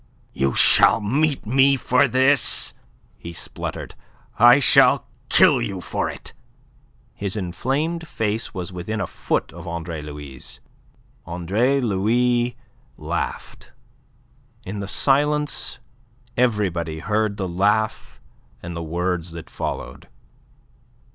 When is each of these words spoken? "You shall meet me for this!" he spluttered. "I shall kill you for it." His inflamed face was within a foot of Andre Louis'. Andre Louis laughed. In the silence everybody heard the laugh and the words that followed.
"You 0.33 0.55
shall 0.55 0.99
meet 0.99 1.45
me 1.45 1.75
for 1.75 2.07
this!" 2.07 2.73
he 3.19 3.31
spluttered. 3.33 3.93
"I 4.39 4.57
shall 4.57 5.05
kill 5.29 5.61
you 5.61 5.79
for 5.79 6.09
it." 6.09 6.33
His 7.13 7.37
inflamed 7.37 8.07
face 8.07 8.51
was 8.51 8.73
within 8.73 8.99
a 8.99 9.05
foot 9.05 9.53
of 9.53 9.67
Andre 9.67 10.01
Louis'. 10.01 10.59
Andre 11.27 11.79
Louis 11.81 12.57
laughed. 12.97 13.73
In 14.63 14.79
the 14.79 14.87
silence 14.87 15.77
everybody 16.35 16.97
heard 16.97 17.37
the 17.37 17.47
laugh 17.47 18.19
and 18.63 18.75
the 18.75 18.81
words 18.81 19.33
that 19.33 19.51
followed. 19.51 20.07